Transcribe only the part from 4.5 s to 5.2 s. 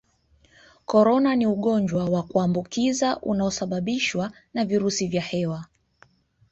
na virusi